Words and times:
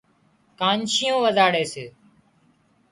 ڪانشيئون 0.59 1.19
وزاڙي 1.23 1.63
سي 1.73 1.85